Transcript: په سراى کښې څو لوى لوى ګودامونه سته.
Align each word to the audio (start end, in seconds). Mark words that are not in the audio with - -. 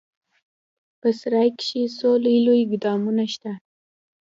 په 0.99 1.09
سراى 1.19 1.49
کښې 1.59 1.81
څو 1.97 2.09
لوى 2.23 2.37
لوى 2.45 2.63
ګودامونه 2.71 3.23
سته. 3.33 3.51